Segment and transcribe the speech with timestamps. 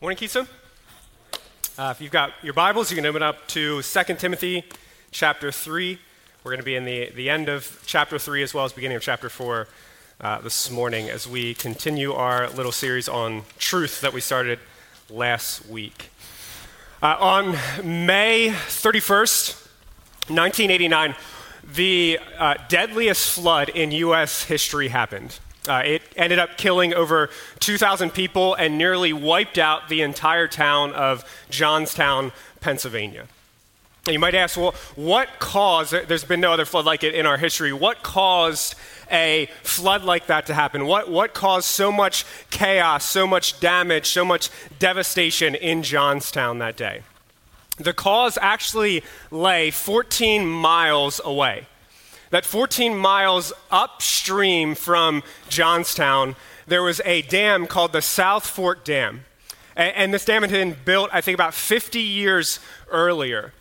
[0.00, 0.46] Morning, Keystone.
[1.76, 4.62] Uh, if you've got your Bibles, you can open up to 2 Timothy
[5.10, 5.98] chapter 3.
[6.44, 8.96] We're going to be in the, the end of chapter 3 as well as beginning
[8.96, 9.66] of chapter 4
[10.20, 14.60] uh, this morning as we continue our little series on truth that we started
[15.10, 16.10] last week.
[17.02, 17.50] Uh, on
[18.06, 19.66] May 31st,
[20.30, 21.16] 1989,
[21.74, 24.44] the uh, deadliest flood in U.S.
[24.44, 25.40] history happened.
[25.68, 27.30] Uh, it ended up killing over
[27.60, 33.26] 2,000 people and nearly wiped out the entire town of Johnstown, Pennsylvania.
[34.06, 37.26] And you might ask, well, what caused, there's been no other flood like it in
[37.26, 38.74] our history, what caused
[39.10, 40.86] a flood like that to happen?
[40.86, 46.76] What, what caused so much chaos, so much damage, so much devastation in Johnstown that
[46.76, 47.02] day?
[47.76, 51.66] The cause actually lay 14 miles away
[52.30, 56.36] that 14 miles upstream from Johnstown,
[56.66, 59.24] there was a dam called the South Fork Dam.
[59.76, 62.60] And, and this dam had been built, I think, about 50 years
[62.90, 63.52] earlier.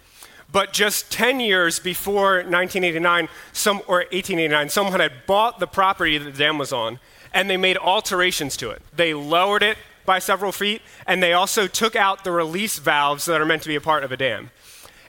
[0.51, 6.31] But just 10 years before 1989, some, or 1889, someone had bought the property that
[6.31, 6.99] the dam was on,
[7.33, 8.81] and they made alterations to it.
[8.95, 13.41] They lowered it by several feet, and they also took out the release valves that
[13.41, 14.51] are meant to be a part of a dam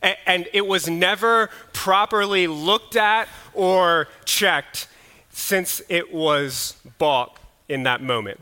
[0.03, 4.89] and it was never properly looked at or checked
[5.31, 8.41] since it was bought in that moment.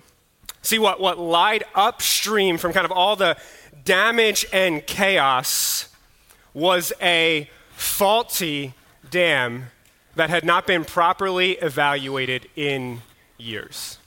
[0.62, 3.36] See, what, what lied upstream from kind of all the
[3.84, 5.88] damage and chaos
[6.52, 8.74] was a faulty
[9.10, 9.66] dam
[10.16, 13.02] that had not been properly evaluated in
[13.38, 13.98] years.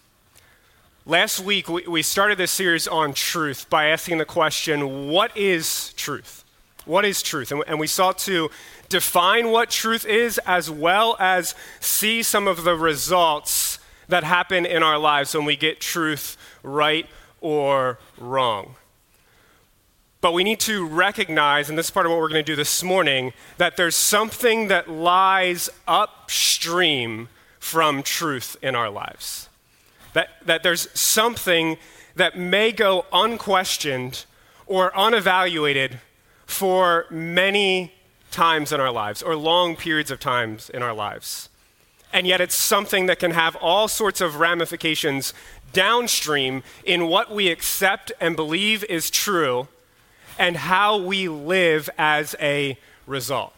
[1.06, 5.94] Last week, we, we started this series on truth by asking the question what is
[5.94, 6.44] truth?
[6.90, 7.52] What is truth?
[7.52, 8.50] And, and we sought to
[8.90, 14.82] define what truth is as well as see some of the results that happen in
[14.82, 17.06] our lives when we get truth right
[17.42, 18.74] or wrong.
[20.20, 22.56] But we need to recognize, and this is part of what we're going to do
[22.56, 29.48] this morning, that there's something that lies upstream from truth in our lives.
[30.14, 31.78] That, that there's something
[32.16, 34.26] that may go unquestioned
[34.66, 36.00] or unevaluated
[36.50, 37.94] for many
[38.32, 41.48] times in our lives, or long periods of times in our lives.
[42.12, 45.36] And yet, it's something that can have all sorts of ramifications
[45.74, 49.68] downstream in what we accept and believe is true
[50.40, 53.54] and how we live as a result.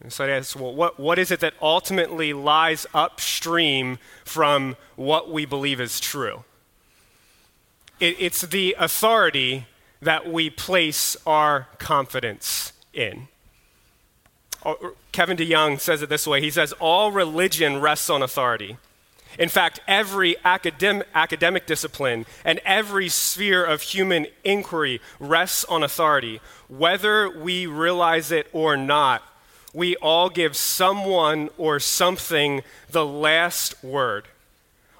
[0.00, 5.28] And so I ask, well, what, what is it that ultimately lies upstream from what
[5.28, 6.44] we believe is true?
[7.98, 9.66] It, it's the authority
[10.06, 13.26] that we place our confidence in.
[14.64, 18.76] Oh, Kevin DeYoung says it this way he says, All religion rests on authority.
[19.36, 26.40] In fact, every academic, academic discipline and every sphere of human inquiry rests on authority.
[26.68, 29.24] Whether we realize it or not,
[29.74, 34.28] we all give someone or something the last word.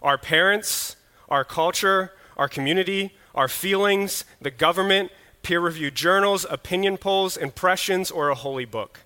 [0.02, 0.96] Our parents,
[1.28, 8.30] our culture, our community, our feelings, the government, peer reviewed journals, opinion polls, impressions, or
[8.30, 9.00] a holy book.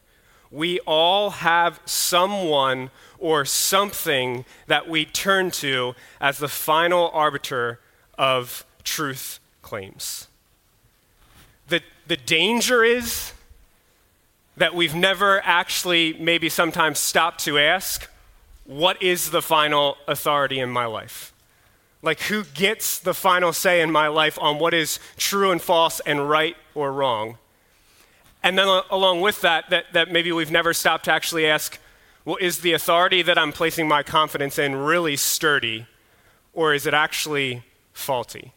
[0.50, 7.80] We all have someone or something that we turn to as the final arbiter
[8.16, 10.28] of truth claims.
[11.68, 13.32] The, the danger is
[14.56, 18.08] that we've never actually, maybe sometimes, stopped to ask,
[18.64, 21.29] what is the final authority in my life?
[22.02, 26.00] Like, who gets the final say in my life on what is true and false
[26.00, 27.36] and right or wrong?
[28.42, 31.78] And then, uh, along with that, that, that maybe we've never stopped to actually ask,
[32.24, 35.86] well, is the authority that I'm placing my confidence in really sturdy,
[36.54, 38.52] or is it actually faulty?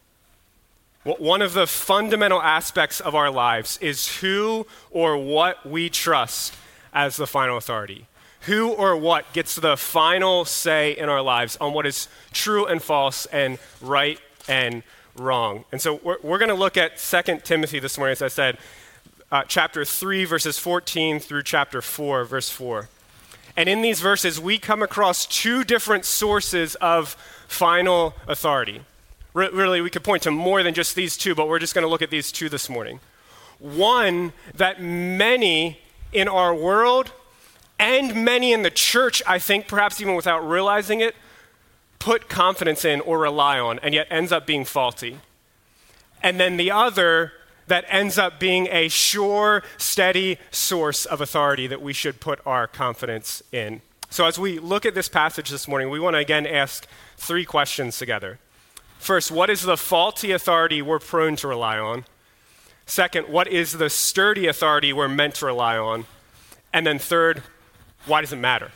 [1.04, 6.54] Well, one of the fundamental aspects of our lives is who or what we trust
[6.94, 8.06] as the final authority
[8.46, 12.82] who or what gets the final say in our lives on what is true and
[12.82, 14.82] false and right and
[15.16, 15.64] wrong.
[15.72, 18.58] And so we're, we're going to look at 2 Timothy this morning, as I said,
[19.32, 22.88] uh, chapter 3, verses 14 through chapter 4, verse 4.
[23.56, 27.16] And in these verses, we come across two different sources of
[27.46, 28.82] final authority.
[29.32, 31.84] Re- really, we could point to more than just these two, but we're just going
[31.84, 33.00] to look at these two this morning.
[33.58, 35.80] One that many
[36.12, 37.12] in our world
[37.78, 41.14] and many in the church, I think, perhaps even without realizing it,
[41.98, 45.18] put confidence in or rely on, and yet ends up being faulty.
[46.22, 47.32] And then the other
[47.66, 52.66] that ends up being a sure, steady source of authority that we should put our
[52.66, 53.80] confidence in.
[54.10, 56.86] So, as we look at this passage this morning, we want to again ask
[57.16, 58.38] three questions together.
[58.98, 62.04] First, what is the faulty authority we're prone to rely on?
[62.86, 66.06] Second, what is the sturdy authority we're meant to rely on?
[66.72, 67.42] And then third,
[68.06, 68.70] why does it matter?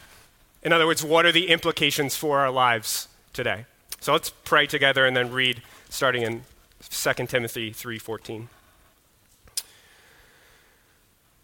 [0.62, 3.66] In other words, what are the implications for our lives today?
[4.00, 6.42] So let's pray together and then read starting in
[6.88, 8.48] 2 Timothy 3:14.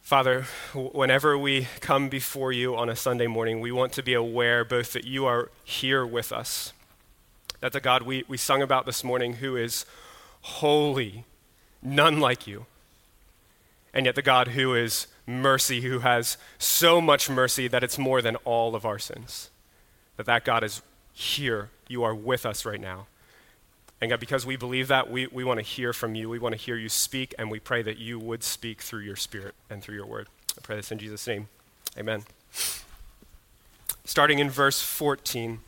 [0.02, 0.42] Father,
[0.74, 4.92] whenever we come before you on a Sunday morning, we want to be aware both
[4.92, 6.74] that you are here with us,
[7.60, 9.86] that the God we, we sung about this morning, who is
[10.42, 11.24] holy,
[11.82, 12.66] none like you,
[13.94, 18.20] and yet the God who is mercy, who has so much mercy that it's more
[18.20, 19.50] than all of our sins.
[20.16, 20.82] That that God is
[21.12, 21.70] here.
[21.88, 23.06] You are with us right now.
[24.00, 26.28] And God, because we believe that, we, we want to hear from you.
[26.28, 29.16] We want to hear you speak, and we pray that you would speak through your
[29.16, 30.28] spirit and through your word.
[30.58, 31.48] I pray this in Jesus' name.
[31.96, 32.24] Amen.
[34.04, 35.60] Starting in verse 14.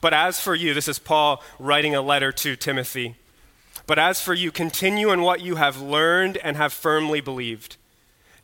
[0.00, 3.16] But as for you, this is Paul writing a letter to Timothy.
[3.86, 7.76] But as for you, continue in what you have learned and have firmly believed,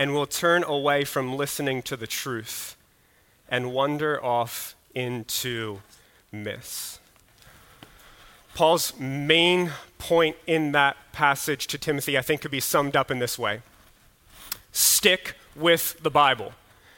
[0.00, 2.74] and will turn away from listening to the truth
[3.50, 5.80] and wander off into
[6.32, 6.98] myths.
[8.54, 13.18] Paul's main point in that passage to Timothy, I think, could be summed up in
[13.18, 13.60] this way
[14.72, 16.54] Stick with the Bible,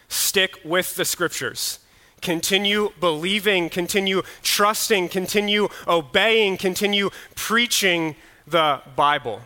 [0.07, 1.81] stick with the scriptures.
[2.21, 8.15] Continue believing, continue trusting, continue obeying, continue preaching
[8.47, 9.41] the Bible.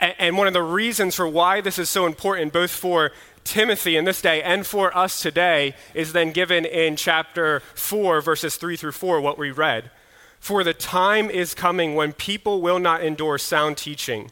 [0.00, 3.12] And one of the reasons for why this is so important, both for
[3.44, 8.56] Timothy in this day and for us today, is then given in chapter 4, verses
[8.56, 9.90] 3 through 4, what we read.
[10.38, 14.30] For the time is coming when people will not endure sound teaching,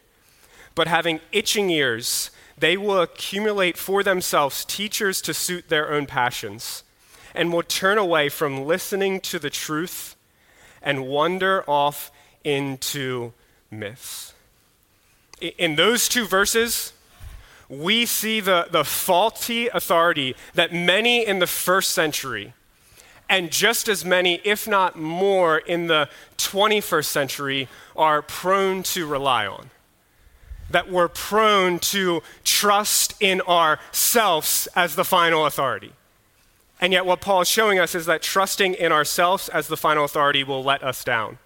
[0.75, 6.83] but having itching ears, they will accumulate for themselves teachers to suit their own passions,
[7.35, 10.15] and will turn away from listening to the truth
[10.83, 12.13] and wander off
[12.45, 13.33] into
[13.71, 14.35] myths.
[15.41, 16.93] In those two verses,
[17.69, 22.55] we see the, the faulty authority that many in the first century
[23.29, 29.47] and just as many, if not more, in the 21st century are prone to rely
[29.47, 29.71] on.
[30.71, 35.93] That we're prone to trust in ourselves as the final authority.
[36.81, 40.05] And yet, what Paul is showing us is that trusting in ourselves as the final
[40.05, 41.39] authority will let us down.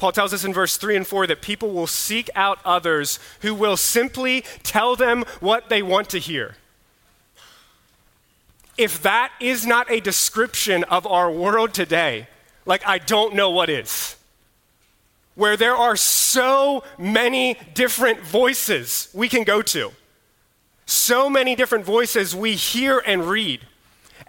[0.00, 3.54] Paul tells us in verse 3 and 4 that people will seek out others who
[3.54, 6.56] will simply tell them what they want to hear
[8.80, 12.26] if that is not a description of our world today,
[12.64, 14.16] like I don't know what is.
[15.34, 19.92] Where there are so many different voices we can go to,
[20.86, 23.60] so many different voices we hear and read.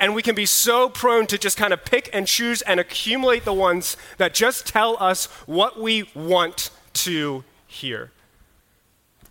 [0.01, 3.45] And we can be so prone to just kind of pick and choose and accumulate
[3.45, 8.09] the ones that just tell us what we want to hear.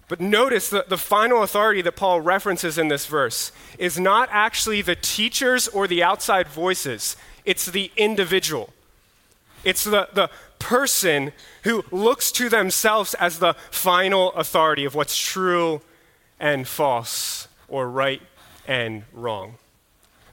[0.06, 4.80] But notice that the final authority that Paul references in this verse is not actually
[4.80, 8.72] the teachers or the outside voices, it's the individual.
[9.64, 11.32] It's the, the person
[11.64, 15.80] who looks to themselves as the final authority of what's true
[16.38, 18.22] and false, or right
[18.68, 19.56] and wrong.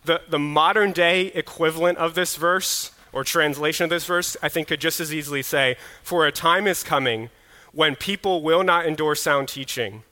[0.06, 4.68] The, the modern day equivalent of this verse, or translation of this verse, I think
[4.68, 7.30] could just as easily say, For a time is coming
[7.72, 10.04] when people will not endure sound teaching,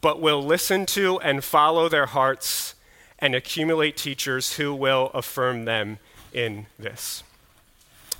[0.00, 2.74] but will listen to and follow their hearts
[3.18, 5.98] and accumulate teachers who will affirm them
[6.32, 7.22] in this.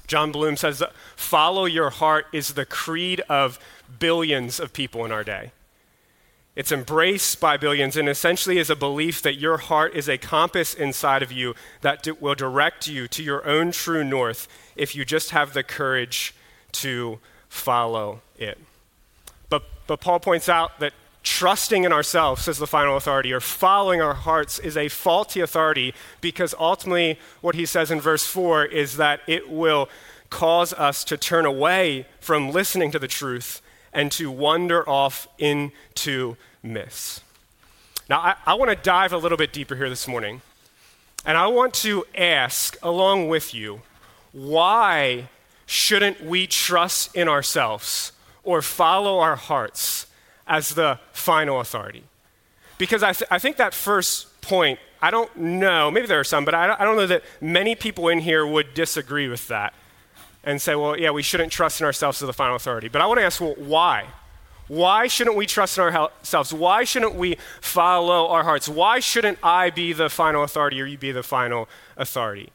[0.07, 0.83] Jon Bloom says,
[1.17, 3.59] Follow your heart is the creed of
[3.99, 5.53] billions of people in our day.
[6.57, 10.73] It's embraced by billions and essentially is a belief that your heart is a compass
[10.73, 14.47] inside of you that will direct you to your own true north
[14.77, 16.33] if you just have the courage
[16.73, 17.19] to
[17.49, 18.59] follow it.
[19.49, 20.93] But, but Paul points out that
[21.25, 25.93] trusting in ourselves as the final authority or following our hearts is a faulty authority
[26.21, 29.89] because ultimately what he says in verse 4 is that it will
[30.31, 33.63] cause us to turn away from listening to the truth
[33.95, 37.21] and to wander off into myths.
[38.11, 40.43] Now, I, I want to dive a little bit deeper here this morning.
[41.25, 43.81] And I want to ask, along with you,
[44.33, 45.29] why
[45.65, 50.07] shouldn't we trust in ourselves or follow our hearts
[50.47, 52.03] as the final authority?
[52.77, 56.45] Because I, th- I think that first point, I don't know, maybe there are some,
[56.45, 59.73] but I don't, I don't know that many people in here would disagree with that
[60.45, 62.89] and say, well, yeah, we shouldn't trust in ourselves as the final authority.
[62.89, 64.07] But I want to ask, well, why?
[64.69, 66.53] Why shouldn't we trust in ourselves?
[66.53, 68.69] Why shouldn't we follow our hearts?
[68.69, 72.51] Why shouldn't I be the final authority or you be the final authority?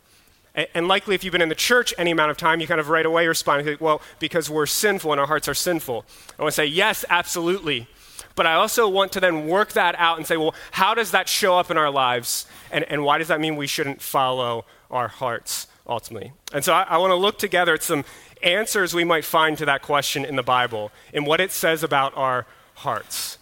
[0.73, 2.89] And likely, if you've been in the church any amount of time, you kind of
[2.89, 6.05] right away respond, well, because we're sinful and our hearts are sinful.
[6.37, 7.87] I want to say, yes, absolutely.
[8.35, 11.29] But I also want to then work that out and say, well, how does that
[11.29, 12.45] show up in our lives?
[12.71, 16.31] And, and why does that mean we shouldn't follow our hearts ultimately?
[16.53, 18.05] And so I, I want to look together at some
[18.41, 22.15] answers we might find to that question in the Bible and what it says about
[22.15, 23.37] our hearts.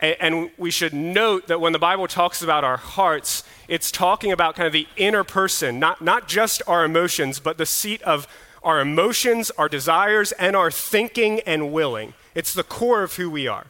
[0.00, 4.32] And, and we should note that when the Bible talks about our hearts, it's talking
[4.32, 8.26] about kind of the inner person, not, not just our emotions, but the seat of
[8.62, 12.14] our emotions, our desires, and our thinking and willing.
[12.34, 13.66] It's the core of who we are,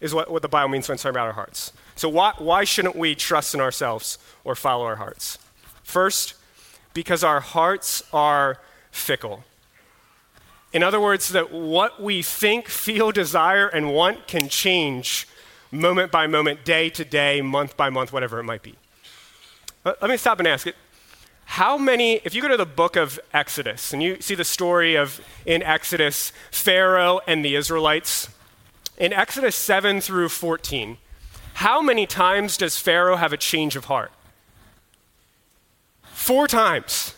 [0.00, 1.72] is what, what the Bible means when it's talking about our hearts.
[1.96, 5.38] So, why, why shouldn't we trust in ourselves or follow our hearts?
[5.82, 6.34] First,
[6.94, 8.58] because our hearts are
[8.90, 9.44] fickle.
[10.72, 15.28] In other words, that what we think, feel, desire, and want can change
[15.70, 18.74] moment by moment, day to day, month by month, whatever it might be.
[19.84, 20.76] Let me stop and ask it.
[21.44, 24.94] How many, if you go to the book of Exodus and you see the story
[24.94, 28.28] of in Exodus, Pharaoh and the Israelites,
[28.96, 30.96] in Exodus 7 through 14,
[31.54, 34.10] how many times does Pharaoh have a change of heart?
[36.24, 37.14] Four times.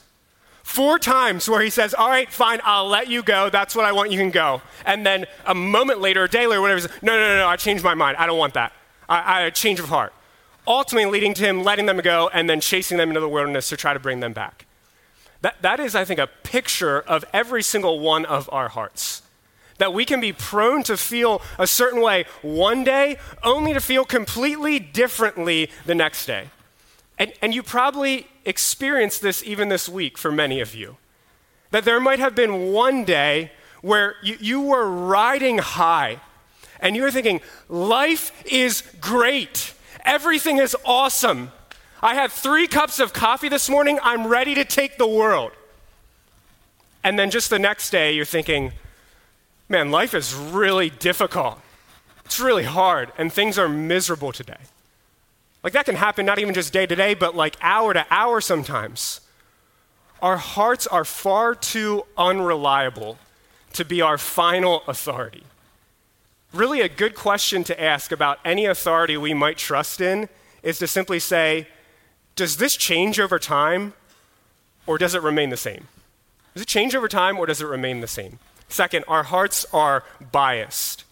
[0.64, 3.48] Four times where he says, All right, fine, I'll let you go.
[3.48, 4.10] That's what I want.
[4.10, 4.62] You can go.
[4.84, 7.84] And then a moment later, a day later, whatever, No, no, no, no, I changed
[7.84, 8.16] my mind.
[8.16, 8.72] I don't want that.
[9.08, 10.12] I, I change of heart.
[10.66, 13.76] Ultimately, leading to him letting them go and then chasing them into the wilderness to
[13.76, 14.66] try to bring them back.
[15.40, 19.22] That, that is, I think, a picture of every single one of our hearts.
[19.78, 24.04] That we can be prone to feel a certain way one day, only to feel
[24.04, 26.48] completely differently the next day.
[27.18, 30.96] And, and you probably experienced this even this week for many of you.
[31.70, 36.20] That there might have been one day where you, you were riding high
[36.80, 39.72] and you were thinking, life is great,
[40.04, 41.50] everything is awesome.
[42.02, 45.52] I had three cups of coffee this morning, I'm ready to take the world.
[47.02, 48.72] And then just the next day, you're thinking,
[49.68, 51.58] man, life is really difficult.
[52.24, 54.58] It's really hard, and things are miserable today.
[55.66, 58.40] Like that can happen not even just day to day, but like hour to hour
[58.40, 59.20] sometimes.
[60.22, 63.18] Our hearts are far too unreliable
[63.72, 65.42] to be our final authority.
[66.52, 70.28] Really, a good question to ask about any authority we might trust in
[70.62, 71.66] is to simply say,
[72.36, 73.92] does this change over time
[74.86, 75.88] or does it remain the same?
[76.54, 78.38] Does it change over time or does it remain the same?
[78.68, 81.02] Second, our hearts are biased.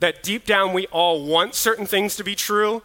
[0.00, 2.82] That deep down we all want certain things to be true,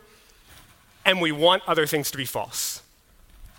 [1.06, 2.82] and we want other things to be false.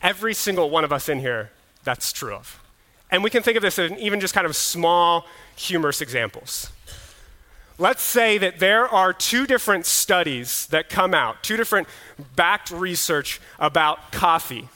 [0.01, 1.51] Every single one of us in here,
[1.85, 2.61] that's true of.
[3.11, 6.71] And we can think of this in even just kind of small, humorous examples.
[7.79, 11.89] Let's say that there are two different studies that come out, two different
[12.37, 14.69] backed research about coffee.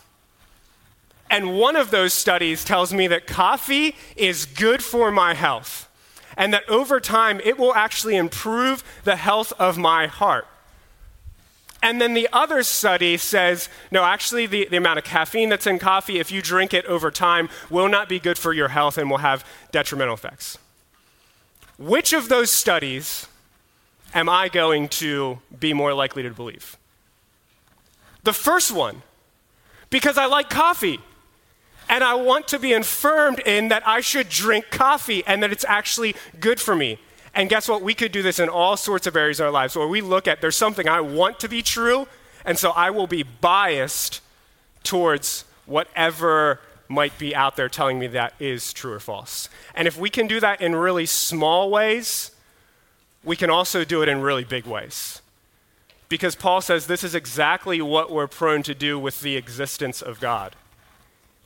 [1.30, 5.88] And one of those studies tells me that coffee is good for my health,
[6.36, 10.46] and that over time it will actually improve the health of my heart.
[11.82, 15.78] And then the other study says no, actually, the, the amount of caffeine that's in
[15.78, 19.10] coffee, if you drink it over time, will not be good for your health and
[19.10, 20.58] will have detrimental effects.
[21.78, 23.28] Which of those studies
[24.14, 26.76] am I going to be more likely to believe?
[28.24, 29.02] The first one,
[29.90, 30.98] because I like coffee.
[31.88, 35.64] And I want to be affirmed in that I should drink coffee and that it's
[35.68, 36.98] actually good for me.
[37.36, 37.82] And guess what?
[37.82, 40.26] We could do this in all sorts of areas of our lives where we look
[40.26, 42.08] at there's something I want to be true,
[42.46, 44.22] and so I will be biased
[44.82, 49.50] towards whatever might be out there telling me that is true or false.
[49.74, 52.30] And if we can do that in really small ways,
[53.22, 55.20] we can also do it in really big ways.
[56.08, 60.20] Because Paul says this is exactly what we're prone to do with the existence of
[60.20, 60.56] God.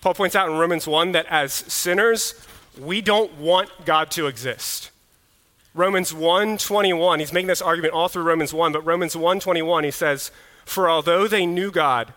[0.03, 2.47] Paul points out in Romans 1 that as sinners,
[2.79, 4.91] we don't want God to exist.
[5.75, 10.33] Romans 1:21, he's making this argument all through Romans 1, but Romans 1:21 he says,
[10.65, 12.13] "For although they knew God,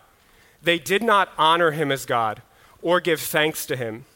[0.60, 2.42] they did not honor him as God
[2.82, 4.06] or give thanks to him,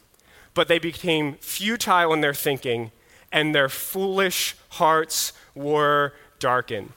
[0.53, 2.91] but they became futile in their thinking,
[3.31, 6.91] and their foolish hearts were darkened."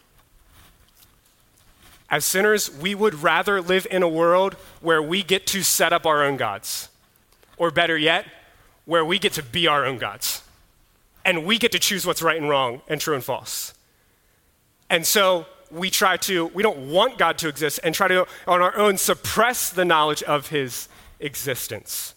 [2.10, 6.04] As sinners, we would rather live in a world where we get to set up
[6.04, 6.88] our own gods,
[7.56, 8.26] or better yet,
[8.84, 10.41] where we get to be our own gods
[11.24, 13.74] and we get to choose what's right and wrong and true and false.
[14.90, 18.60] And so we try to, we don't want God to exist and try to, on
[18.60, 20.88] our own, suppress the knowledge of his
[21.18, 22.14] existence.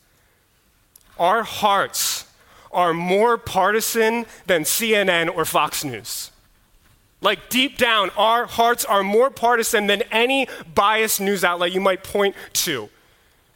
[1.18, 2.26] Our hearts
[2.72, 6.32] are more partisan than CNN or Fox News.
[7.22, 12.04] Like deep down, our hearts are more partisan than any biased news outlet you might
[12.04, 12.90] point to.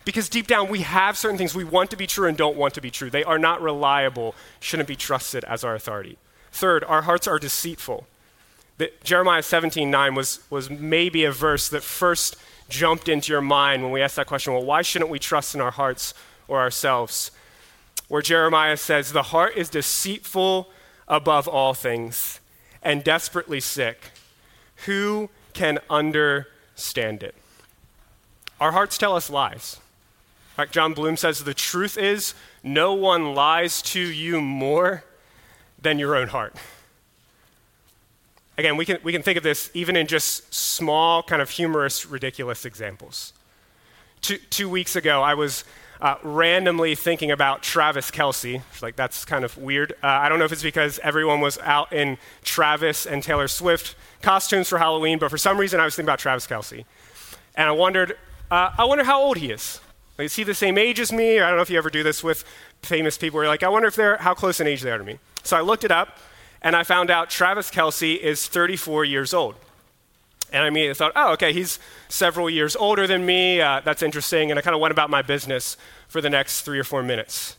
[0.10, 2.74] Because deep down, we have certain things we want to be true and don't want
[2.74, 3.12] to be true.
[3.12, 6.18] They are not reliable, shouldn't be trusted as our authority.
[6.52, 8.08] Third, our hearts are deceitful.
[8.80, 12.38] The, Jeremiah 17 9 was, was maybe a verse that first
[12.70, 15.62] jumped into your mind when we asked that question well, why shouldn't we trust in
[15.62, 16.16] our hearts
[16.48, 17.30] or ourselves?
[18.08, 20.72] Where Jeremiah says, The heart is deceitful
[21.08, 22.40] above all things
[22.82, 24.10] and desperately sick.
[24.88, 27.36] Who can understand it?
[28.60, 29.78] Our hearts tell us lies
[30.60, 35.04] fact, Jon Bloom says the truth is no one lies to you more
[35.82, 36.56] than your own heart.
[38.58, 42.06] Again, we can, we can think of this even in just small, kind of humorous,
[42.06, 43.32] ridiculous examples.
[44.20, 45.64] Two, two weeks ago, I was
[46.02, 48.62] uh, randomly thinking about Travis Kelce.
[48.82, 49.94] Like, that's kind of weird.
[50.04, 53.96] Uh, I don't know if it's because everyone was out in Travis and Taylor Swift
[54.22, 56.84] costumes for Halloween, but for some reason, I was thinking about Travis Kelce.
[57.56, 58.18] And I wondered,
[58.52, 59.80] uh, I wonder how old he is.
[60.20, 61.40] Like, is he the same age as me?
[61.40, 62.44] Or I don't know if you ever do this with
[62.82, 64.98] famous people where you're like, I wonder if they're how close in age they are
[64.98, 65.18] to me.
[65.44, 66.18] So I looked it up
[66.62, 69.56] and I found out Travis Kelce is 34 years old.
[70.52, 73.62] And I immediately thought, oh, okay, he's several years older than me.
[73.62, 74.52] Uh, that's interesting.
[74.52, 75.78] And I kind of went about my business
[76.10, 77.56] for the next three or four minutes.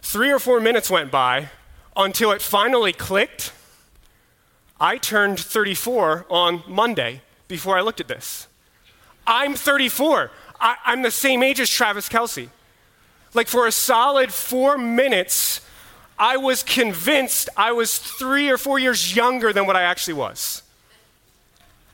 [0.00, 1.50] Three or four minutes went by
[1.94, 3.52] until it finally clicked.
[4.80, 8.46] I turned 34 on Monday before I looked at this.
[9.26, 10.30] I'm 34.
[10.60, 12.48] I, I'm the same age as Travis Kelce.
[13.34, 15.60] Like for a solid four minutes,
[16.18, 20.62] I was convinced I was three or four years younger than what I actually was.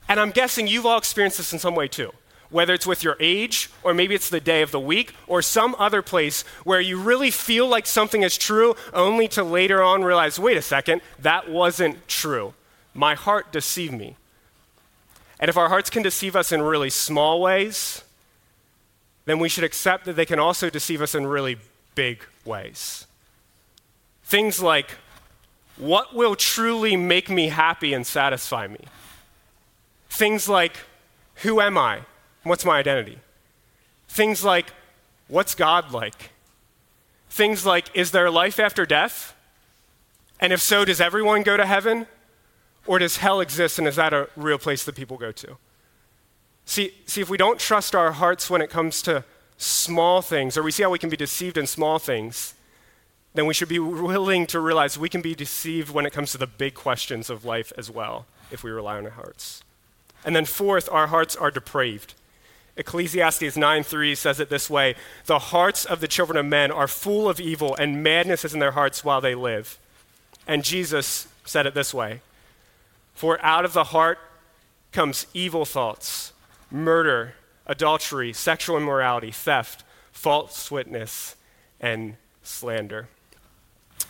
[0.09, 2.13] And I'm guessing you've all experienced this in some way too.
[2.49, 5.75] Whether it's with your age, or maybe it's the day of the week, or some
[5.79, 10.39] other place where you really feel like something is true, only to later on realize
[10.39, 12.55] wait a second, that wasn't true.
[12.95, 14.17] My heart deceived me.
[15.41, 18.03] And if our hearts can deceive us in really small ways,
[19.27, 21.59] then we should accept that they can also deceive us in really
[21.95, 23.07] big ways.
[24.25, 24.93] Things like,
[25.77, 28.81] what will truly make me happy and satisfy me?
[30.09, 30.77] Things like,
[31.43, 32.01] who am I?
[32.45, 33.19] What's my identity?
[34.09, 34.73] Things like,
[35.29, 36.31] what's God like?
[37.29, 39.35] Things like, is there life after death?
[40.41, 42.07] And if so, does everyone go to heaven?
[42.87, 45.57] Or does hell exist and is that a real place that people go to?
[46.67, 49.25] See, see, if we don't trust our hearts when it comes to
[49.57, 52.55] small things, or we see how we can be deceived in small things,
[53.35, 56.39] then we should be willing to realize we can be deceived when it comes to
[56.39, 59.63] the big questions of life as well, if we rely on our hearts.
[60.25, 62.15] And then fourth, our hearts are depraved.
[62.77, 67.29] Ecclesiastes 9:3 says it this way: "The hearts of the children of men are full
[67.29, 69.79] of evil, and madness is in their hearts while they live."
[70.47, 72.21] And Jesus said it this way:
[73.15, 74.19] "For out of the heart
[74.93, 76.33] comes evil thoughts,
[76.71, 77.35] murder,
[77.67, 81.37] adultery, sexual immorality, theft, false witness,
[81.81, 83.09] and slander.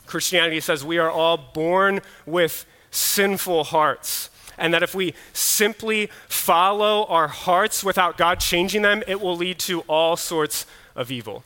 [0.06, 7.04] Christianity says we are all born with sinful hearts, and that if we simply follow
[7.06, 11.44] our hearts without God changing them, it will lead to all sorts of evil.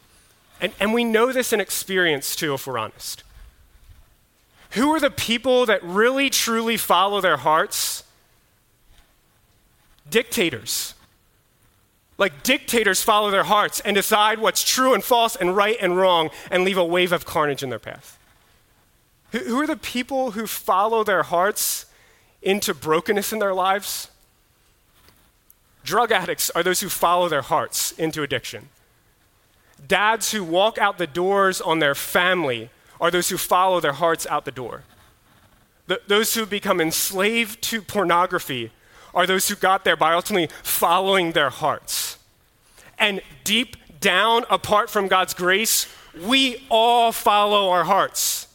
[0.61, 3.23] And, and we know this in experience too, if we're honest.
[4.73, 8.05] Who are the people that really truly follow their hearts?
[10.09, 10.95] Dictators
[12.21, 16.29] like dictators follow their hearts and decide what's true and false and right and wrong
[16.51, 18.19] and leave a wave of carnage in their path.
[19.33, 21.87] Who are the people who follow their hearts
[22.43, 24.11] into brokenness in their lives?
[25.83, 28.69] Drug addicts are those who follow their hearts into addiction.
[29.89, 32.69] Dads who walk out the doors on their family
[33.01, 34.83] are those who follow their hearts out the door.
[36.07, 38.73] Those who become enslaved to pornography
[39.15, 42.19] are those who got there by ultimately following their hearts.
[42.99, 45.87] And deep down, apart from God's grace,
[46.27, 48.49] we all follow our hearts.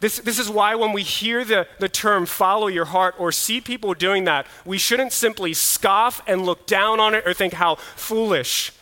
[0.00, 3.60] This, this is why when we hear the, the term follow your heart or see
[3.60, 7.76] people doing that, we shouldn't simply scoff and look down on it or think how
[7.76, 8.72] foolish.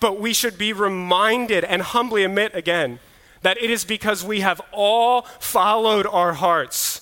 [0.00, 3.00] But we should be reminded and humbly admit again
[3.42, 6.93] that it is because we have all followed our hearts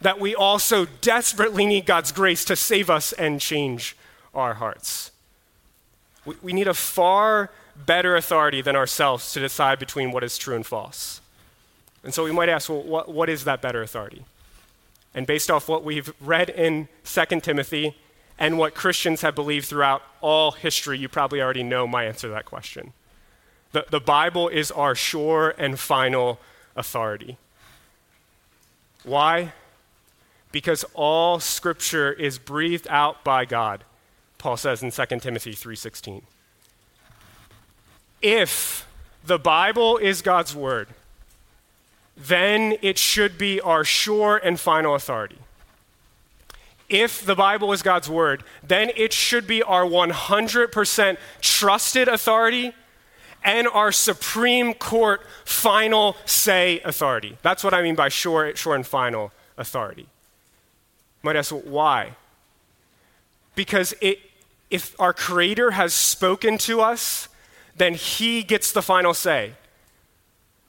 [0.00, 3.96] that we also desperately need God's grace to save us and change
[4.34, 5.10] our hearts.
[6.24, 7.50] We, we need a far
[7.84, 11.20] better authority than ourselves to decide between what is true and false.
[12.04, 14.24] And so we might ask, well, what, what is that better authority?
[15.14, 17.96] And based off what we've read in 2 Timothy
[18.38, 22.32] and what Christians have believed throughout all history, you probably already know my answer to
[22.34, 22.92] that question.
[23.72, 26.38] The, the Bible is our sure and final
[26.76, 27.38] authority.
[29.04, 29.52] Why?
[30.56, 33.84] Because all scripture is breathed out by God,
[34.38, 36.22] Paul says in 2 Timothy 3:16.
[38.22, 38.86] If
[39.22, 40.88] the Bible is God's word,
[42.16, 45.40] then it should be our sure and final authority.
[46.88, 52.72] If the Bible is God's word, then it should be our 100% trusted authority
[53.44, 57.36] and our Supreme Court final say authority.
[57.42, 60.08] That's what I mean by sure, sure and final authority.
[61.22, 62.16] Might ask, why?
[63.54, 64.20] Because it,
[64.70, 67.28] if our Creator has spoken to us,
[67.76, 69.54] then He gets the final say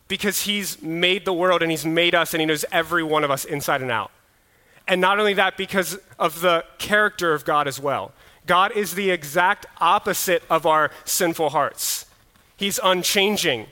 [0.08, 3.32] because he's made the world and he's made us and he knows every one of
[3.32, 4.12] us inside and out.
[4.88, 8.14] And not only that, because of the character of God as well.
[8.46, 12.06] God is the exact opposite of our sinful hearts.
[12.56, 13.68] He's unchanging,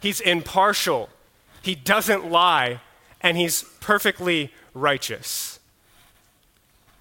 [0.00, 1.08] he's impartial,
[1.60, 2.80] he doesn't lie,
[3.20, 5.53] and he's perfectly righteous.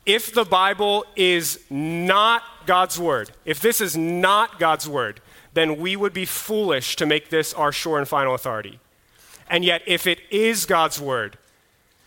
[0.06, 5.22] If the Bible is not God's word, if this is not God's word,
[5.54, 8.80] then we would be foolish to make this our sure and final authority.
[9.50, 11.38] And yet, if it is God's word,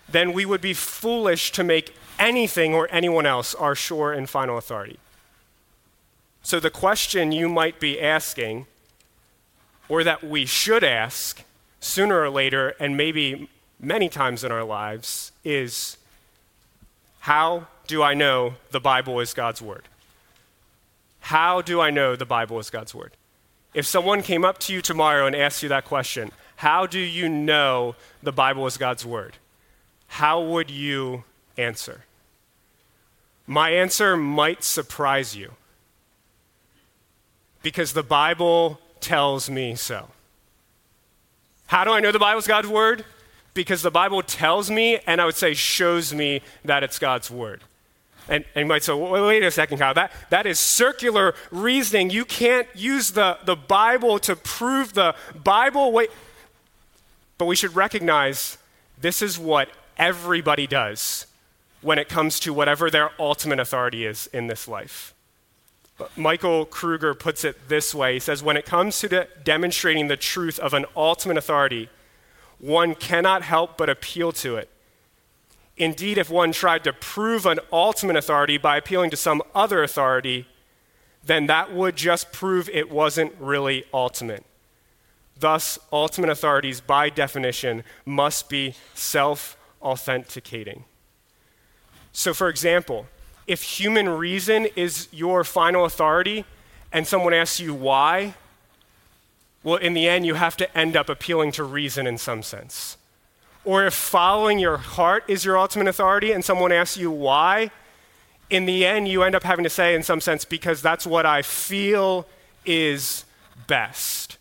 [0.09, 4.59] then we would be foolish to make anything or anyone else our sure and final
[4.59, 4.99] authority.
[6.43, 8.67] So, the question you might be asking,
[9.89, 11.45] or that we should ask
[11.81, 13.49] sooner or later, and maybe
[13.81, 15.97] many times in our lives, is
[17.21, 19.85] how do I know the Bible is God's word?
[21.21, 23.13] How do I know the Bible is God's word?
[23.75, 27.29] If someone came up to you tomorrow and asked you that question, how do you
[27.29, 29.37] know the Bible is God's word?
[30.07, 31.25] How would you
[31.59, 32.05] answer?
[33.47, 35.53] My answer might surprise you
[37.63, 40.09] because the Bible tells me so.
[41.67, 43.05] How do I know the Bible is God's word?
[43.55, 47.63] Because the Bible tells me, and I would say shows me that it's God's word.
[48.29, 52.11] And, and you might say, well, wait a second, Kyle, that, that is circular reasoning.
[52.11, 55.93] You can't use the, the Bible to prove the Bible.
[55.93, 56.11] Wait.
[57.39, 58.59] But we should recognize
[59.01, 61.27] this is what everybody does
[61.83, 65.15] when it comes to whatever their ultimate authority is in this life.
[66.17, 70.17] Michael Kruger puts it this way He says, When it comes to de- demonstrating the
[70.17, 71.89] truth of an ultimate authority,
[72.59, 74.69] one cannot help but appeal to it.
[75.77, 80.47] Indeed, if one tried to prove an ultimate authority by appealing to some other authority,
[81.23, 84.45] then that would just prove it wasn't really ultimate.
[85.39, 90.85] Thus, ultimate authorities, by definition, must be self authenticating.
[92.13, 93.07] So, for example,
[93.47, 96.47] if human reason is your final authority
[96.91, 98.35] and someone asks you why,
[99.63, 102.97] well, in the end, you have to end up appealing to reason in some sense
[103.67, 107.73] or if following your heart is your ultimate authority and someone asks you why,
[108.49, 111.27] in the end, you end up having to say, in some sense, because that's what
[111.27, 112.27] I feel
[112.65, 113.25] is
[113.67, 114.39] best.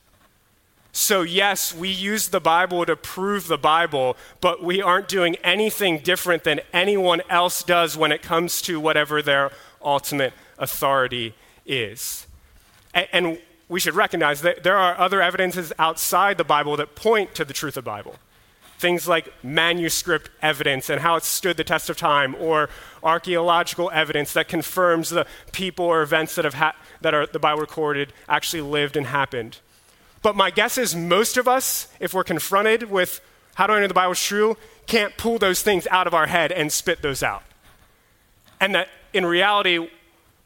[0.91, 5.97] So, yes, we use the Bible to prove the Bible, but we aren't doing anything
[5.99, 9.51] different than anyone else does when it comes to whatever their
[9.83, 11.33] ultimate authority
[11.65, 12.27] is.
[12.93, 17.43] And, we should recognize that there are other evidences outside the Bible that point to
[17.43, 18.15] the truth of the Bible
[18.77, 22.69] things like manuscript evidence and how it stood the test of time, or
[23.03, 27.61] archaeological evidence that confirms the people or events that, have ha- that are the Bible
[27.61, 29.59] recorded actually lived and happened.
[30.21, 33.21] But my guess is most of us, if we're confronted with
[33.55, 34.57] how do I know the Bible is true,
[34.88, 37.43] can't pull those things out of our head and spit those out.
[38.59, 39.88] And that in reality,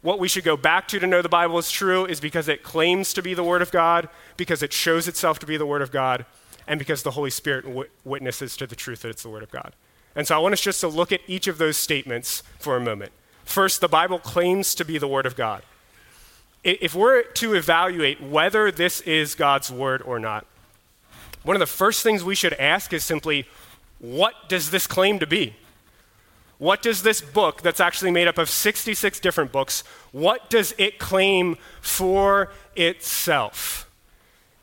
[0.01, 2.63] what we should go back to to know the Bible is true is because it
[2.63, 5.81] claims to be the Word of God, because it shows itself to be the Word
[5.81, 6.25] of God,
[6.69, 9.51] and because the Holy Spirit w- witnesses to the truth that it's the Word of
[9.51, 9.73] God.
[10.15, 12.79] And so I want us just to look at each of those statements for a
[12.79, 13.11] moment.
[13.43, 15.63] First, the Bible claims to be the Word of God.
[16.63, 20.45] If we're to evaluate whether this is God's Word or not,
[21.43, 23.47] one of the first things we should ask is simply,
[23.97, 25.55] what does this claim to be?
[26.59, 30.99] What does this book, that's actually made up of 66 different books, what does it
[30.99, 33.88] claim for itself?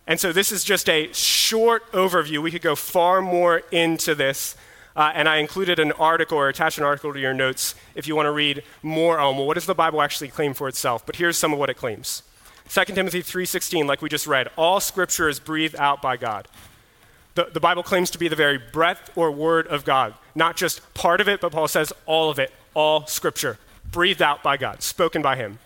[0.07, 2.43] And so this is just a short overview.
[2.43, 4.57] We could go far more into this.
[4.95, 8.17] Uh, and I included an article or attached an article to your notes if you
[8.17, 11.05] want to read more on well, what does the Bible actually claim for itself.
[11.05, 12.23] But here's some of what it claims.
[12.69, 16.49] 2 Timothy 3:16, like we just read, all scripture is breathed out by God.
[17.35, 20.81] The, the Bible claims to be the very breath or word of God, not just
[20.95, 23.59] part of it, but Paul says all of it, all scripture,
[23.93, 25.59] breathed out by God, spoken by him.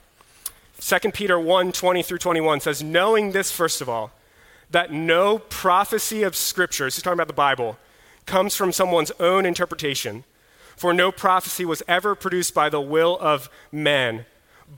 [0.81, 4.11] 2 Peter 1:20 through 21 says, Knowing this, first of all,
[4.70, 7.78] that no prophecy of Scripture, he's talking about the Bible,
[8.26, 10.24] comes from someone's own interpretation.
[10.76, 14.24] For no prophecy was ever produced by the will of man,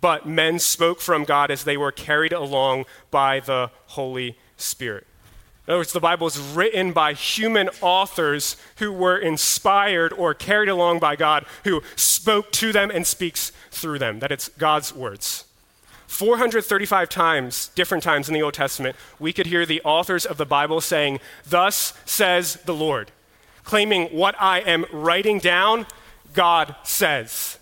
[0.00, 5.06] but men spoke from God as they were carried along by the Holy Spirit.
[5.66, 10.68] In other words, the Bible is written by human authors who were inspired or carried
[10.68, 14.18] along by God, who spoke to them and speaks through them.
[14.18, 15.44] That it's God's words.
[16.12, 20.44] 435 times, different times in the Old Testament, we could hear the authors of the
[20.44, 23.10] Bible saying, Thus says the Lord,
[23.64, 25.86] claiming what I am writing down,
[26.34, 27.58] God says.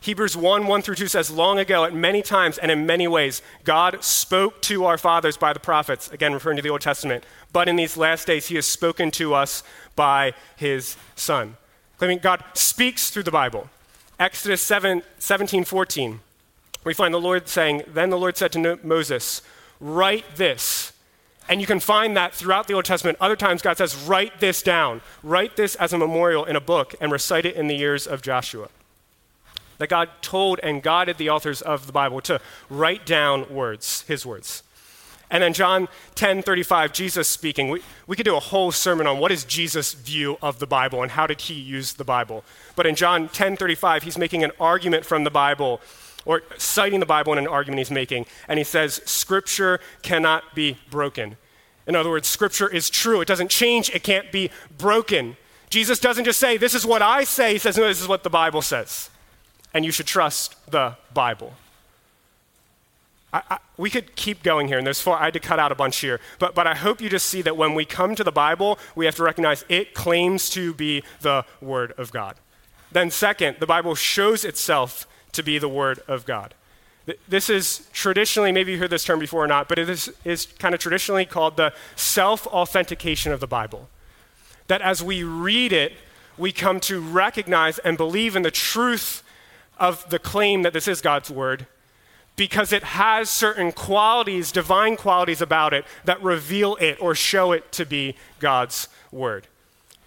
[0.00, 3.42] Hebrews 1 1 through 2 says, Long ago, at many times and in many ways,
[3.64, 7.68] God spoke to our fathers by the prophets, again referring to the Old Testament, but
[7.68, 9.62] in these last days, he has spoken to us
[9.94, 11.58] by his Son.
[11.98, 13.68] Claiming God speaks through the Bible.
[14.18, 16.20] Exodus 7, 17 14
[16.84, 19.42] we find the Lord saying, Then the Lord said to Moses,
[19.80, 20.92] Write this.
[21.48, 23.18] And you can find that throughout the Old Testament.
[23.20, 25.00] Other times, God says, Write this down.
[25.22, 28.22] Write this as a memorial in a book and recite it in the years of
[28.22, 28.68] Joshua.
[29.78, 34.24] That God told and guided the authors of the Bible to write down words, his
[34.24, 34.62] words.
[35.30, 37.68] And then John 10 35, Jesus speaking.
[37.68, 41.02] We, we could do a whole sermon on what is Jesus' view of the Bible
[41.02, 42.44] and how did he use the Bible.
[42.74, 45.80] But in John 10 35, he's making an argument from the Bible
[46.24, 50.78] or citing the Bible in an argument he's making, and he says, Scripture cannot be
[50.90, 51.36] broken.
[51.86, 53.20] In other words, Scripture is true.
[53.20, 55.36] It doesn't change, it can't be broken.
[55.70, 57.52] Jesus doesn't just say, This is what I say.
[57.52, 59.08] He says, No, this is what the Bible says.
[59.72, 61.54] And you should trust the Bible.
[63.32, 65.70] I, I, we could keep going here, and there's four, I had to cut out
[65.70, 66.20] a bunch here.
[66.38, 69.04] But, but I hope you just see that when we come to the Bible, we
[69.04, 72.34] have to recognize it claims to be the Word of God.
[72.92, 76.54] Then, second, the Bible shows itself to be the Word of God.
[77.28, 80.46] This is traditionally, maybe you heard this term before or not, but it is, is
[80.46, 83.88] kind of traditionally called the self authentication of the Bible.
[84.68, 85.94] That as we read it,
[86.38, 89.22] we come to recognize and believe in the truth
[89.78, 91.66] of the claim that this is God's Word
[92.36, 97.70] because it has certain qualities, divine qualities about it, that reveal it or show it
[97.72, 99.46] to be God's Word.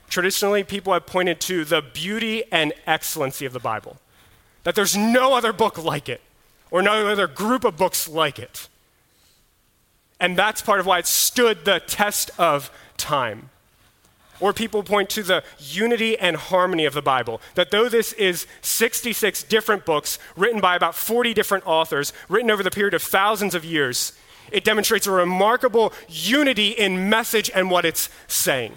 [0.10, 3.98] Traditionally, people have pointed to the beauty and excellency of the Bible
[4.64, 6.22] that there's no other book like it,
[6.72, 8.68] or no other group of books like it.
[10.20, 13.50] And that's part of why it stood the test of time.
[14.40, 17.42] Or people point to the unity and harmony of the Bible.
[17.56, 22.64] That though this is 66 different books written by about 40 different authors, written over
[22.64, 24.14] the period of thousands of years,
[24.52, 28.74] it demonstrates a remarkable unity in message and what it's saying.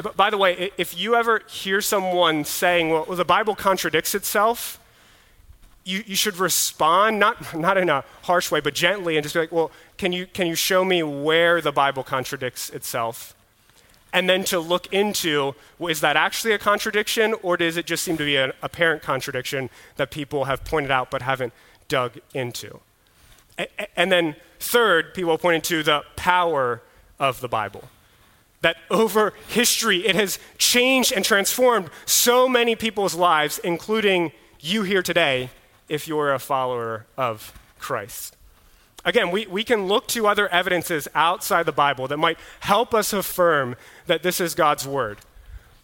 [0.00, 4.80] But by the way, if you ever hear someone saying, well, the Bible contradicts itself,
[5.84, 9.40] you, you should respond, not, not in a harsh way, but gently, and just be
[9.40, 13.34] like, well, can you, can you show me where the Bible contradicts itself?
[14.12, 18.04] And then to look into, well, is that actually a contradiction, or does it just
[18.04, 21.52] seem to be an apparent contradiction that people have pointed out but haven't
[21.88, 22.80] dug into?
[23.96, 26.82] And then, third, people pointing to the power
[27.18, 27.88] of the Bible
[28.60, 35.02] that over history it has changed and transformed so many people's lives, including you here
[35.02, 35.50] today,
[35.88, 38.36] if you're a follower of Christ.
[39.04, 43.12] Again, we, we can look to other evidences outside the Bible that might help us
[43.12, 45.18] affirm that this is God's Word.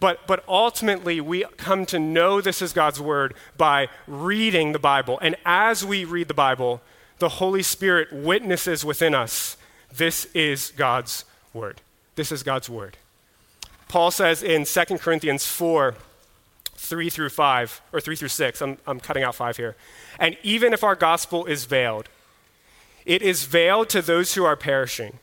[0.00, 5.18] But, but ultimately, we come to know this is God's Word by reading the Bible.
[5.22, 6.82] And as we read the Bible,
[7.20, 9.56] the Holy Spirit witnesses within us
[9.96, 11.80] this is God's Word.
[12.16, 12.96] This is God's word.
[13.88, 15.94] Paul says in 2 Corinthians 4,
[16.76, 19.76] 3 through 5, or 3 through 6, I'm, I'm cutting out 5 here.
[20.18, 22.08] And even if our gospel is veiled,
[23.04, 25.18] it is veiled to those who are perishing.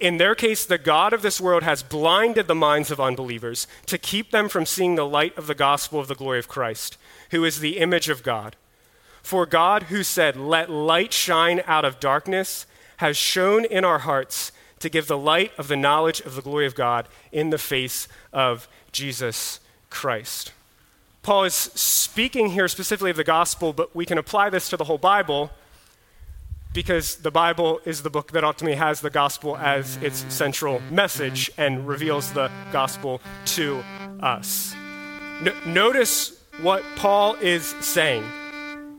[0.00, 3.96] In their case, the God of this world has blinded the minds of unbelievers to
[3.96, 6.98] keep them from seeing the light of the gospel of the glory of Christ,
[7.30, 8.56] who is the image of God.
[9.22, 12.66] For God, who said, Let light shine out of darkness,
[12.98, 14.52] has shone in our hearts
[14.84, 18.06] to give the light of the knowledge of the glory of God in the face
[18.34, 20.52] of Jesus Christ.
[21.22, 24.84] Paul is speaking here specifically of the gospel, but we can apply this to the
[24.84, 25.50] whole Bible
[26.74, 31.50] because the Bible is the book that ultimately has the gospel as its central message
[31.56, 33.82] and reveals the gospel to
[34.20, 34.74] us.
[35.40, 38.22] No, notice what Paul is saying.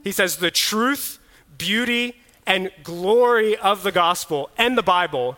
[0.04, 1.20] He says, The truth,
[1.60, 2.16] beauty,
[2.48, 5.38] and glory of the gospel and the Bible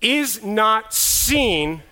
[0.00, 1.82] is not seen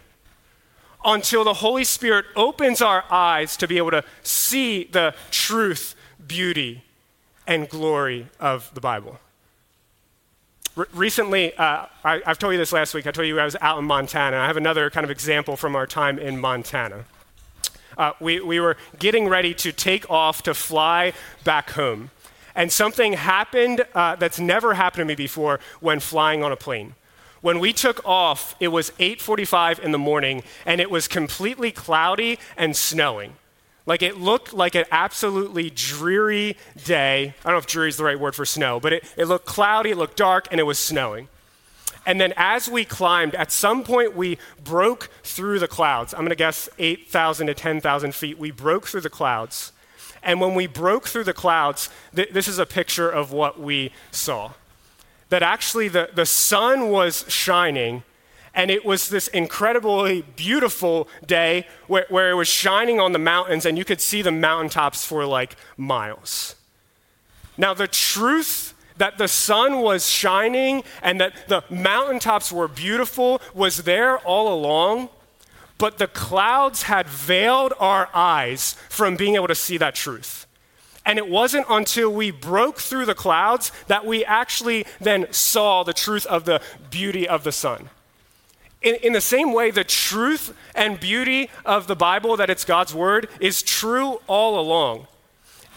[1.04, 5.94] until the Holy Spirit opens our eyes to be able to see the truth,
[6.26, 6.82] beauty,
[7.46, 9.18] and glory of the Bible.
[10.74, 13.56] Re- recently, uh, I, have told you this last week, I told you I was
[13.60, 14.36] out in Montana.
[14.38, 17.04] I have another kind of example from our time in Montana.
[17.96, 21.12] Uh, we, we were getting ready to take off to fly
[21.44, 22.10] back home.
[22.54, 26.94] And something happened uh, that's never happened to me before when flying on a plane.
[27.40, 32.38] When we took off, it was 8:45 in the morning and it was completely cloudy
[32.56, 33.36] and snowing.
[33.86, 37.34] Like it looked like an absolutely dreary day.
[37.40, 39.46] I don't know if dreary is the right word for snow, but it, it looked
[39.46, 41.28] cloudy, it looked dark, and it was snowing.
[42.04, 46.14] And then as we climbed, at some point we broke through the clouds.
[46.14, 48.38] I'm going to guess 8,000 to 10,000 feet.
[48.38, 49.72] We broke through the clouds.
[50.22, 53.92] And when we broke through the clouds, th- this is a picture of what we
[54.12, 54.52] saw.
[55.28, 58.04] That actually the, the sun was shining,
[58.54, 63.66] and it was this incredibly beautiful day where, where it was shining on the mountains,
[63.66, 66.54] and you could see the mountaintops for like miles.
[67.58, 73.78] Now, the truth that the sun was shining and that the mountaintops were beautiful was
[73.78, 75.10] there all along,
[75.78, 80.46] but the clouds had veiled our eyes from being able to see that truth.
[81.06, 85.94] And it wasn't until we broke through the clouds that we actually then saw the
[85.94, 87.90] truth of the beauty of the sun.
[88.82, 92.94] In, in, the same way, the truth and beauty of the Bible, that it's God's
[92.94, 95.06] word, is true all along.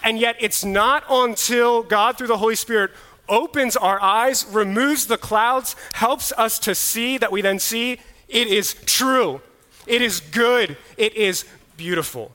[0.04, 2.92] And yet, it's not until God, through the Holy Spirit,
[3.28, 8.48] opens our eyes, removes the clouds, helps us to see that we then see it
[8.48, 9.42] is true.
[9.86, 10.78] It is good.
[10.98, 11.46] It is
[11.78, 12.32] beautiful.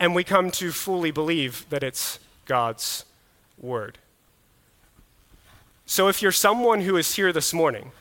[0.00, 3.04] And we come to fully believe that it's God's
[3.58, 3.98] word.
[5.86, 7.92] So if you're someone who is here this morning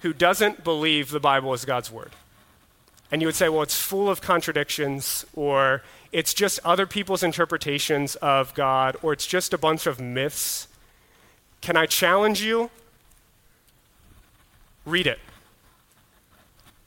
[0.00, 2.12] who doesn't believe the Bible is God's word,
[3.12, 8.16] and you would say, well, it's full of contradictions, or it's just other people's interpretations
[8.16, 10.68] of God, or it's just a bunch of myths,
[11.60, 12.70] can I challenge you?
[14.84, 15.20] Read it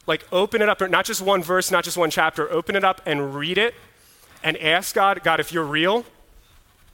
[0.06, 3.02] like open it up, not just one verse, not just one chapter, open it up
[3.06, 3.74] and read it
[4.44, 6.06] and ask God, God, if you're real,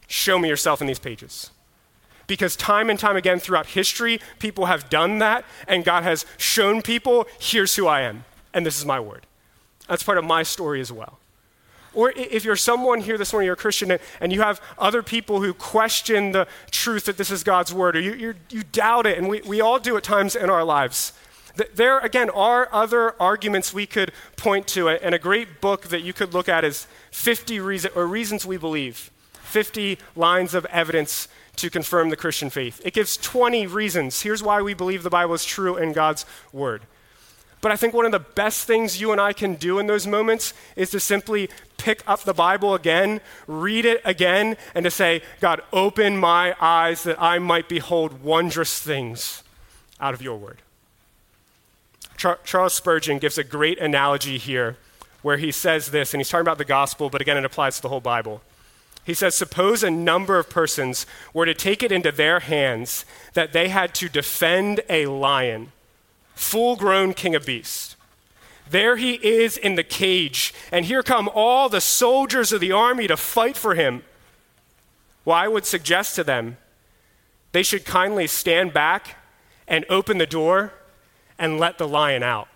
[0.07, 1.51] show me yourself in these pages.
[2.27, 6.81] Because time and time again throughout history, people have done that, and God has shown
[6.81, 9.25] people, here's who I am, and this is my word.
[9.87, 11.17] That's part of my story as well.
[11.93, 15.41] Or if you're someone here this morning, you're a Christian, and you have other people
[15.41, 19.27] who question the truth that this is God's word, or you, you, doubt it, and
[19.27, 21.13] we, we all do at times in our lives.
[21.73, 26.13] There, again, are other arguments we could point to, and a great book that you
[26.13, 31.69] could look at is 50 reason, or Reasons We Believe 50 lines of evidence to
[31.69, 32.79] confirm the Christian faith.
[32.85, 34.21] It gives 20 reasons.
[34.21, 36.83] Here's why we believe the Bible is true and God's Word.
[37.61, 40.07] But I think one of the best things you and I can do in those
[40.07, 45.21] moments is to simply pick up the Bible again, read it again, and to say,
[45.41, 49.43] God, open my eyes that I might behold wondrous things
[49.99, 50.61] out of your Word.
[52.19, 54.75] Char- Charles Spurgeon gives a great analogy here
[55.21, 57.81] where he says this, and he's talking about the gospel, but again, it applies to
[57.81, 58.41] the whole Bible.
[59.05, 63.53] He says, Suppose a number of persons were to take it into their hands that
[63.53, 65.71] they had to defend a lion,
[66.35, 67.95] full grown king of beasts.
[68.69, 73.07] There he is in the cage, and here come all the soldiers of the army
[73.07, 74.03] to fight for him.
[75.23, 76.57] Well, I would suggest to them
[77.53, 79.15] they should kindly stand back
[79.69, 80.73] and open the door
[81.39, 82.49] and let the lion out.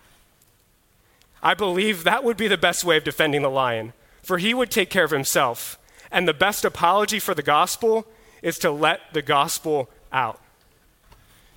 [1.42, 4.70] I believe that would be the best way of defending the lion, for he would
[4.70, 5.78] take care of himself.
[6.12, 8.06] And the best apology for the gospel
[8.42, 10.40] is to let the gospel out.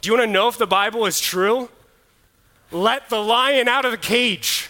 [0.02, 1.70] Do you want to know if the Bible is true?
[2.72, 4.70] Let the lion out of the cage.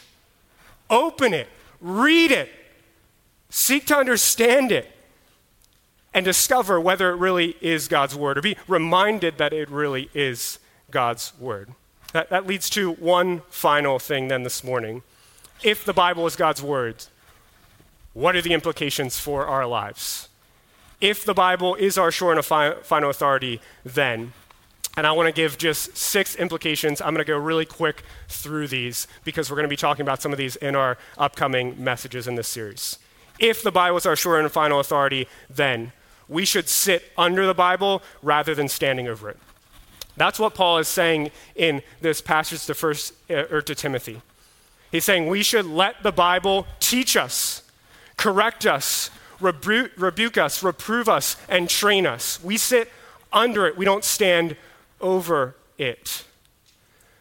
[0.90, 1.48] Open it,
[1.82, 2.50] read it,
[3.50, 4.90] seek to understand it,
[6.14, 10.60] and discover whether it really is God's word, or be reminded that it really is
[10.90, 11.72] God's word.
[12.14, 15.04] That, that leads to one final thing then this morning.
[15.64, 17.06] If the Bible is God's word,
[18.14, 20.30] what are the implications for our lives?
[21.02, 24.34] If the Bible is our sure and final authority, then
[24.98, 27.02] And I want to give just six implications.
[27.02, 30.24] I'm going to go really quick through these because we're going to be talking about
[30.24, 32.98] some of these in our upcoming messages in this series.
[33.38, 35.92] If the Bible is our sure and final authority, then
[36.28, 39.38] we should sit under the Bible rather than standing over it.
[40.18, 44.22] That's what Paul is saying in this passage to first uh, or to Timothy.
[44.92, 47.62] He's saying we should let the Bible teach us,
[48.18, 52.44] correct us, rebu- rebuke us, reprove us, and train us.
[52.44, 52.92] We sit
[53.32, 53.78] under it.
[53.78, 54.56] We don't stand
[55.00, 56.26] over it.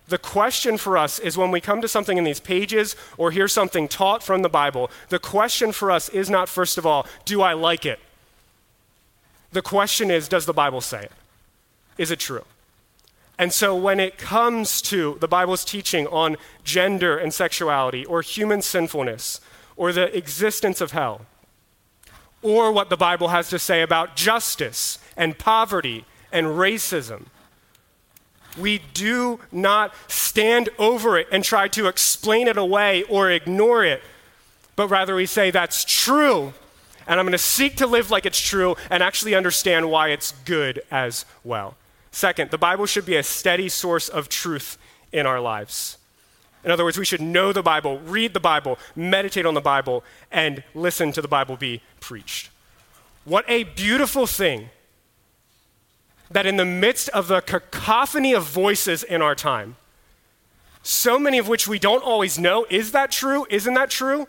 [0.08, 3.48] The question for us is when we come to something in these pages or hear
[3.48, 7.42] something taught from the Bible, the question for us is not, first of all, do
[7.42, 7.98] I like it?
[9.52, 11.12] The question is, does the Bible say it?
[11.98, 12.44] Is it true?
[13.38, 18.62] And so when it comes to the Bible's teaching on gender and sexuality, or human
[18.62, 19.40] sinfulness,
[19.76, 21.26] or the existence of hell,
[22.42, 27.26] or what the Bible has to say about justice and poverty and racism,
[28.58, 34.02] we do not stand over it and try to explain it away or ignore it,
[34.76, 36.54] but rather we say, that's true,
[37.06, 40.32] and I'm going to seek to live like it's true and actually understand why it's
[40.44, 41.76] good as well.
[42.16, 44.78] Second, the Bible should be a steady source of truth
[45.12, 45.98] in our lives.
[46.64, 50.02] In other words, we should know the Bible, read the Bible, meditate on the Bible,
[50.32, 52.48] and listen to the Bible be preached.
[53.26, 54.70] What a beautiful thing
[56.30, 59.76] that in the midst of the cacophony of voices in our time,
[60.82, 63.46] so many of which we don't always know, is that true?
[63.50, 64.26] Isn't that true?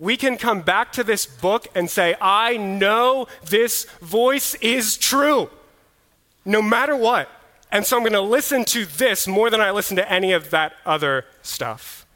[0.00, 5.48] We can come back to this book and say, I know this voice is true,
[6.44, 7.28] no matter what.
[7.70, 10.50] And so I'm going to listen to this more than I listen to any of
[10.50, 12.06] that other stuff.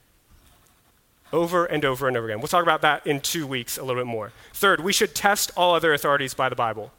[1.32, 2.38] Over and over and over again.
[2.38, 4.32] We'll talk about that in two weeks a little bit more.
[4.54, 6.92] Third, we should test all other authorities by the Bible.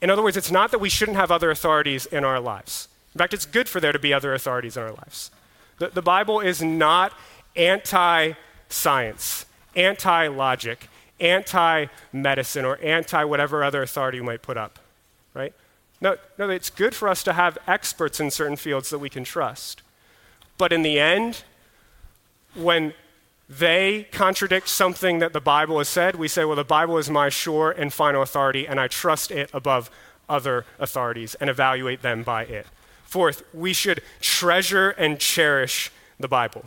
[0.00, 2.88] In other words, it's not that we shouldn't have other authorities in our lives.
[3.14, 5.30] In fact, it's good for there to be other authorities in our lives.
[5.78, 7.12] The, the Bible is not
[7.56, 8.32] anti
[8.68, 9.44] science,
[9.76, 10.88] anti logic,
[11.20, 14.78] anti medicine, or anti whatever other authority you might put up,
[15.34, 15.52] right?
[16.02, 19.22] No, no, it's good for us to have experts in certain fields that we can
[19.22, 19.82] trust.
[20.58, 21.44] But in the end,
[22.54, 22.94] when
[23.48, 27.28] they contradict something that the Bible has said, we say, well, the Bible is my
[27.28, 29.90] sure and final authority, and I trust it above
[30.28, 32.66] other authorities and evaluate them by it.
[33.04, 36.64] Fourth, we should treasure and cherish the Bible.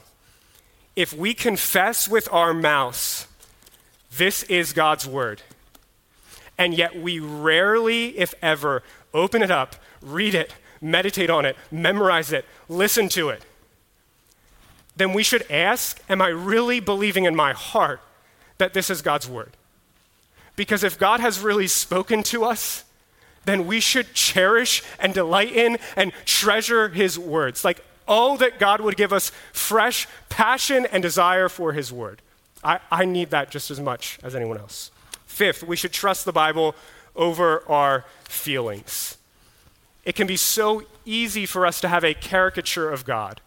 [0.96, 3.28] If we confess with our mouths,
[4.16, 5.42] this is God's word,
[6.58, 8.82] and yet we rarely, if ever,
[9.16, 13.42] open it up, read it, meditate on it, memorize it, listen to it,
[14.96, 18.02] then we should ask Am I really believing in my heart
[18.58, 19.52] that this is God's word?
[20.56, 22.86] Because if God has really spoken to us,
[23.44, 27.66] then we should cherish and delight in and treasure his words.
[27.66, 32.22] Like, oh, that God would give us fresh passion and desire for his word.
[32.64, 34.92] I, I need that just as much as anyone else.
[35.26, 36.76] Fifth, we should trust the Bible
[37.16, 39.18] over our feelings.
[40.04, 43.42] It can be so easy for us to have a caricature of God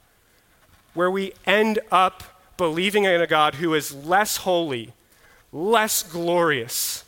[0.95, 2.23] where we end up
[2.57, 4.93] believing in a God who is less holy,
[5.53, 7.05] less glorious,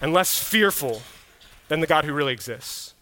[0.00, 1.02] and less fearful
[1.68, 2.94] than the God who really exists.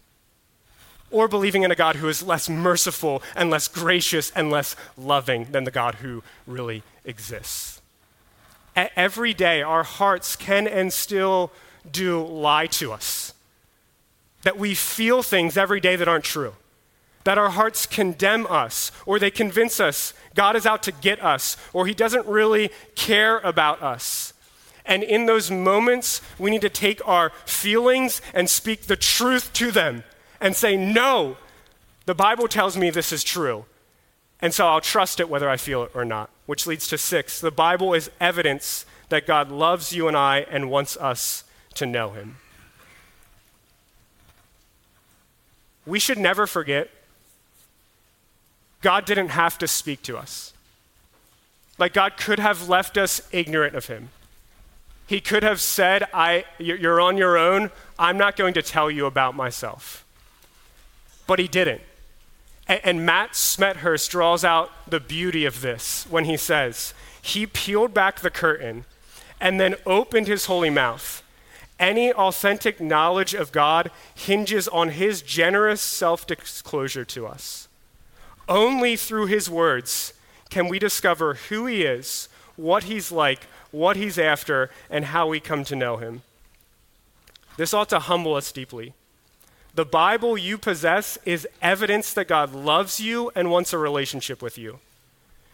[1.10, 5.46] Or believing in a God who is less merciful and less gracious and less loving
[5.50, 7.80] than the God who really exists.
[8.74, 11.50] Every day, our hearts can and still
[11.92, 13.32] do lie to us.
[14.42, 16.54] That we feel things every day that aren't true
[17.26, 21.56] that our hearts condemn us, or they convince us God is out to get us,
[21.72, 24.32] or He doesn't really care about us.
[24.84, 29.72] And in those moments, we need to take our feelings and speak the truth to
[29.72, 30.04] them
[30.40, 31.36] and say, No,
[32.04, 33.64] the Bible tells me this is true.
[34.40, 36.30] And so I'll trust it whether I feel it or not.
[36.46, 40.70] Which leads to six the Bible is evidence that God loves you and I and
[40.70, 41.42] wants us
[41.76, 42.36] to know Him.
[45.86, 46.90] We should never forget
[48.82, 50.52] God didn't have to speak to us.
[51.78, 54.10] Like, God could have left us ignorant of Him.
[55.06, 57.70] He could have said, I, You're on your own.
[57.98, 60.04] I'm not going to tell you about myself.
[61.26, 61.82] But He didn't.
[62.68, 67.94] And, and Matt Smethurst draws out the beauty of this when he says, He peeled
[67.94, 68.84] back the curtain
[69.40, 71.22] and then opened His holy mouth.
[71.78, 77.66] Any authentic knowledge of God hinges on His generous self disclosure to us.
[78.48, 80.12] Only through his words
[80.50, 85.40] can we discover who he is, what he's like, what he's after, and how we
[85.40, 86.22] come to know him.
[87.56, 88.94] This ought to humble us deeply.
[89.74, 94.56] The Bible you possess is evidence that God loves you and wants a relationship with
[94.56, 94.78] you.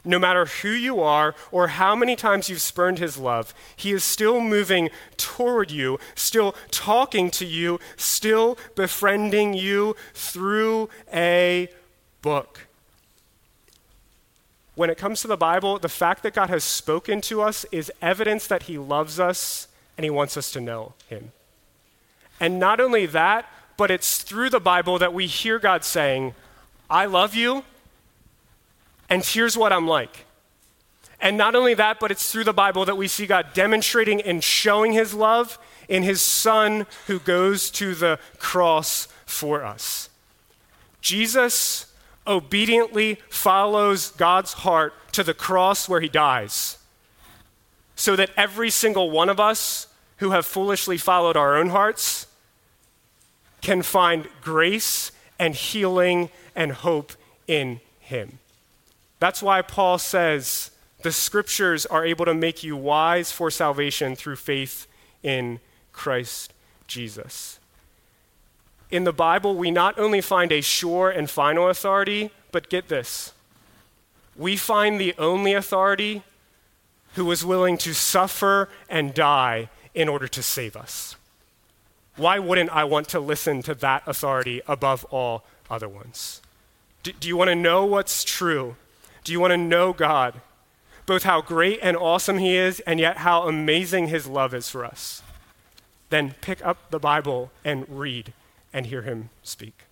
[0.05, 4.03] No matter who you are or how many times you've spurned his love, he is
[4.03, 11.69] still moving toward you, still talking to you, still befriending you through a
[12.21, 12.67] book.
[14.75, 17.93] When it comes to the Bible, the fact that God has spoken to us is
[18.01, 21.31] evidence that he loves us and he wants us to know him.
[22.41, 23.47] And not only that,
[23.77, 26.35] but it's through the Bible that we hear God saying,
[26.91, 27.65] I love you
[29.13, 30.25] and here's what I'm like.
[31.21, 34.43] And not only that, but it's through the Bible that we see God demonstrating and
[34.43, 40.09] showing his love in his son who goes to the cross for us.
[41.03, 41.93] Jesus
[42.27, 46.79] obediently follows God's heart to the cross where he dies,
[47.95, 52.27] so that every single one of us who have foolishly followed our own hearts
[53.61, 57.13] can find grace and healing and hope
[57.47, 58.39] in him.
[59.23, 64.35] That's why Paul says the scriptures are able to make you wise for salvation through
[64.35, 64.89] faith
[65.23, 65.61] in
[65.93, 66.53] Christ
[66.89, 67.61] Jesus.
[68.91, 73.33] In the Bible, we not only find a sure and final authority, but get this
[74.37, 76.25] we find the only authority
[77.15, 81.15] who was willing to suffer and die in order to save us.
[82.17, 86.43] Why wouldn't I want to listen to that authority above all other ones?
[87.05, 88.75] Do, do you want to know what's true?
[89.25, 90.41] Do you want to know God?
[91.07, 94.85] Both how great and awesome He is, and yet how amazing His love is for
[94.85, 95.23] us.
[96.11, 98.33] Then pick up the Bible and read
[98.73, 99.85] and hear Him speak.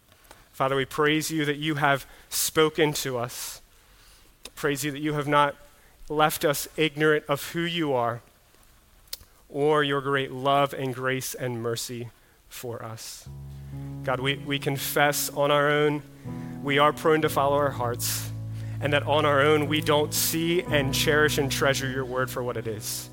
[0.53, 3.61] Father, we praise you that you have spoken to us.
[4.55, 5.57] Praise you that you have not
[6.09, 8.21] left us ignorant of who you are
[9.49, 12.11] or your great love and grace and mercy
[12.49, 13.29] for us.
[14.05, 16.03] God, we, we confess on our own,
[16.63, 18.30] we are prone to follow our hearts
[18.81, 22.43] and that on our own we don't see and cherish and treasure your word for
[22.43, 23.09] what it is.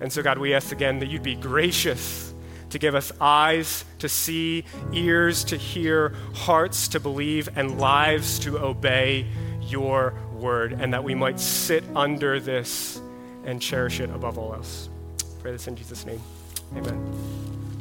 [0.00, 2.34] And so, God, we ask again that you'd be gracious
[2.70, 8.58] to give us eyes to see, ears to hear, hearts to believe, and lives to
[8.58, 9.26] obey
[9.60, 13.00] your word, and that we might sit under this
[13.44, 14.88] and cherish it above all else.
[15.40, 16.20] Pray this in Jesus' name.
[16.76, 17.71] Amen.